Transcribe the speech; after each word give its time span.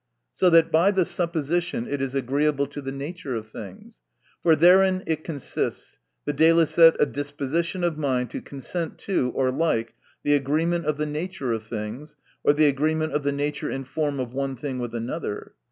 So 0.33 0.49
that 0.49 0.71
by 0.71 0.89
the 0.89 1.05
supposition 1.05 1.87
it 1.87 2.01
is 2.01 2.15
agreeable 2.15 2.65
to 2.65 2.81
the 2.81 2.91
nature 2.91 3.35
of 3.35 3.49
things. 3.51 3.99
For 4.41 4.55
therein 4.55 5.03
it 5.05 5.23
consist', 5.23 5.99
viz., 6.25 6.75
a 6.79 7.05
disposition 7.05 7.83
of 7.83 7.99
mind 7.99 8.31
to 8.31 8.41
consent 8.41 8.97
to, 9.01 9.29
or 9.35 9.51
like, 9.51 9.93
the 10.23 10.33
agreement 10.33 10.87
of 10.87 10.97
the 10.97 11.05
nature 11.05 11.51
of 11.51 11.67
things, 11.67 12.15
or 12.43 12.51
the 12.53 12.65
agreement 12.65 13.13
of 13.13 13.21
the 13.21 13.31
nature 13.31 13.69
and 13.69 13.87
form 13.87 14.19
of 14.19 14.33
one 14.33 14.55
thing 14.55 14.79
with 14.79 14.95
another. 14.95 15.53